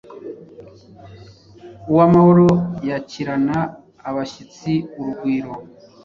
Uwamahoro 1.91 2.49
yakirana 2.89 3.57
abashyitsi 4.09 4.73
urugwiro. 4.99 5.53